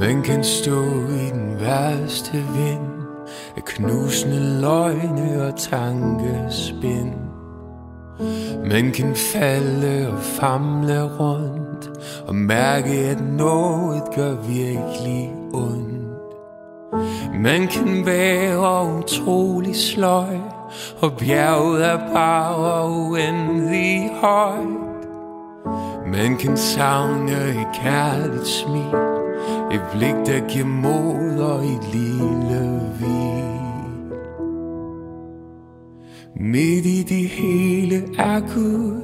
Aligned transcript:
Man 0.00 0.22
kan 0.22 0.44
stå 0.44 0.82
i 1.08 1.30
den 1.32 1.56
værste 1.60 2.32
vind 2.32 2.90
Af 3.56 3.64
knusende 3.64 4.60
løgne 4.60 5.46
og 5.46 5.56
tankespind. 5.56 7.14
Man 8.70 8.92
kan 8.92 9.14
falde 9.14 10.08
og 10.12 10.18
famle 10.18 11.02
rundt 11.02 11.90
Og 12.26 12.34
mærke 12.34 12.90
at 12.90 13.20
noget 13.20 14.02
gør 14.16 14.34
virkelig 14.34 15.32
ondt. 15.54 16.06
Man 17.34 17.66
kan 17.66 18.06
være 18.06 18.98
utrolig 18.98 19.76
sløj 19.76 20.36
Og 21.00 21.12
bjerget 21.18 21.86
er 21.86 21.98
bare 22.14 22.88
uendelig 22.90 24.10
højt. 24.20 24.86
Man 26.06 26.36
kan 26.36 26.56
savne 26.56 27.32
et 27.32 27.66
kærligt 27.82 28.46
smil 28.46 29.25
et 29.72 29.80
blik, 29.92 30.14
der 30.26 30.48
giver 30.48 30.66
mod 30.66 31.38
og 31.38 31.64
et 31.64 31.92
lille 31.92 32.80
hvil. 32.98 33.44
Midt 36.40 36.86
i 36.86 37.02
det 37.02 37.28
hele 37.28 37.96
er 38.18 38.40
Gud. 38.40 39.02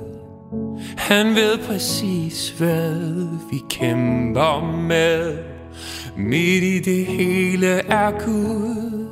Han 0.97 1.27
ved 1.27 1.59
præcis, 1.67 2.51
hvad 2.51 3.29
vi 3.51 3.61
kæmper 3.71 4.83
med. 4.89 5.39
Midt 6.17 6.65
i 6.65 6.79
det 6.79 7.07
hele 7.07 7.67
er 7.67 8.11
Gud 8.11 9.09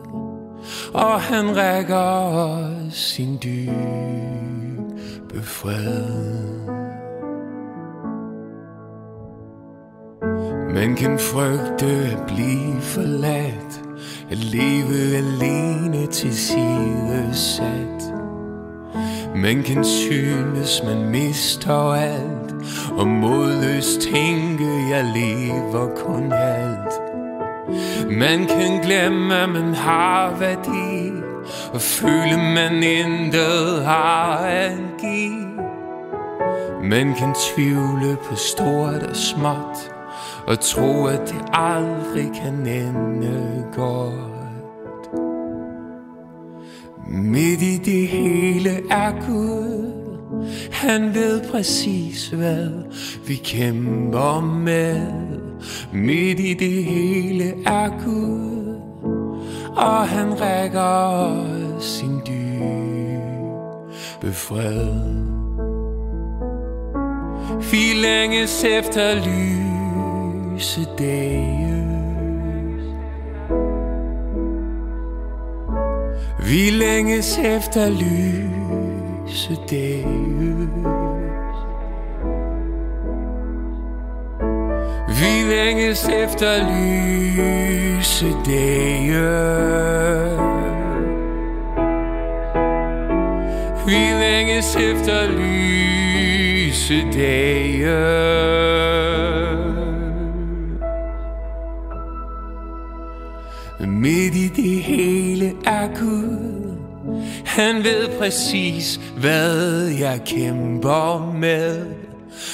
Og 0.93 1.21
han 1.21 1.57
rækker 1.57 1.97
os 1.97 2.95
sin 2.95 3.39
dybe 3.43 5.43
fred. 5.43 6.80
Man 10.75 10.97
kan 10.97 11.19
frygte 11.19 11.87
at 11.87 12.27
blive 12.27 12.81
forladt 12.81 13.81
At 14.31 14.39
leve 14.39 15.17
alene 15.17 16.07
til 16.07 16.37
side 16.37 17.31
sat. 17.33 18.15
Man 19.37 19.63
kan 19.63 19.85
synes, 19.85 20.83
man 20.85 21.11
mister 21.11 21.93
alt 21.93 22.55
Og 22.93 23.07
modløst 23.07 24.01
tænke, 24.01 24.65
jeg 24.91 25.05
lever 25.15 25.89
kun 25.97 26.33
halvt. 26.33 26.95
Man 28.19 28.47
kan 28.47 28.81
glemme, 28.83 29.35
at 29.35 29.49
man 29.49 29.75
har 29.75 30.37
værdi 30.39 31.13
Og 31.73 31.81
føle, 31.81 32.37
man 32.37 32.83
intet 32.83 33.85
har 33.85 34.37
at 34.37 34.79
give. 35.01 35.47
Man 36.83 37.15
kan 37.15 37.35
tvivle 37.55 38.17
på 38.29 38.35
stort 38.35 39.03
og 39.03 39.17
småt. 39.17 40.00
Og 40.51 40.61
tro, 40.61 41.07
at 41.07 41.29
det 41.29 41.45
aldrig 41.53 42.31
kan 42.43 42.67
ende 42.67 43.65
godt. 43.73 45.11
Midt 47.09 47.63
i 47.63 47.77
det 47.77 48.09
hele 48.09 48.71
er 48.91 49.13
Gud. 49.27 49.93
Han 50.73 51.15
ved 51.15 51.51
præcis 51.51 52.29
hvad 52.29 52.69
vi 53.27 53.35
kæmper 53.35 54.41
med. 54.41 55.07
Midt 55.93 56.41
i 56.41 56.55
det 56.55 56.85
hele 56.85 57.45
er 57.67 58.05
Gud 58.05 58.81
Og 59.77 60.09
han 60.09 60.41
rækker 60.41 61.47
sin 61.81 62.21
dybe 62.27 64.33
fred. 64.33 64.89
Vi 67.71 68.01
længes 68.03 68.65
efter 68.65 69.15
lys 69.15 69.80
lyse 70.61 70.87
dage. 70.99 71.85
Vi 76.39 76.71
længes 76.71 77.39
efter 77.39 77.89
lyse 77.91 79.57
dage. 79.71 80.07
Vi 85.09 85.33
længes 85.51 86.09
efter 86.09 86.53
lyse 86.71 88.27
dage. 88.47 89.21
Vi 93.87 94.03
længes 94.21 94.77
efter 94.77 95.27
lyse 95.39 97.07
dage. 97.13 98.41
Midt 103.87 104.35
i 104.35 104.49
det 104.49 104.83
hele 104.83 105.53
er 105.67 105.89
Gud. 106.01 106.77
Han 107.45 107.85
ved 107.85 108.19
præcis, 108.19 109.01
hvad 109.17 109.87
jeg 109.99 110.21
kæmper 110.27 111.35
med. 111.39 111.87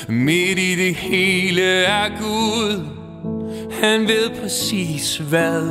Midt 0.09 0.59
i 0.59 0.75
det 0.75 0.94
hele 0.94 1.62
er 1.84 2.09
Gud. 2.20 2.84
Han 3.82 4.00
ved 4.00 4.31
præcis, 4.42 5.16
hvad 5.16 5.62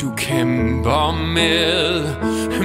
du 0.00 0.12
kæmper 0.16 1.32
med. 1.34 2.02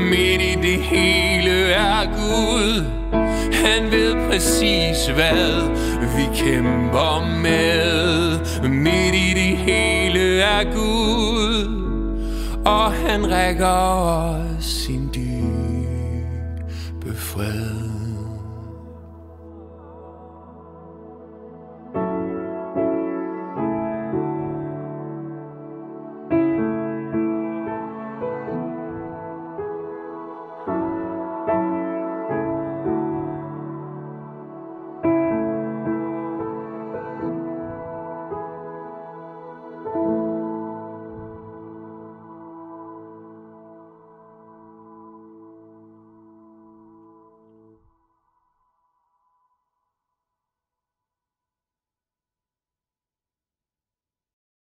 Midt 0.09 0.42
i 0.42 0.56
det 0.62 0.82
hele 0.82 1.72
er 1.72 2.06
Gud. 2.06 2.84
Han 3.53 3.92
ved 3.92 4.16
præcis, 4.30 5.08
hvad 5.08 5.70
vi 6.18 6.36
kæmper 6.36 7.40
med. 7.42 8.40
Midt 8.70 9.16
i 9.16 9.34
det 9.34 9.58
hele 9.58 10.40
er 10.40 10.64
Gud 10.64 11.93
og 12.66 12.91
han 12.91 13.31
rækker 13.31 13.68
os 13.68 14.66
sin 14.66 15.09
dybe 15.16 15.84
fred. 17.16 18.12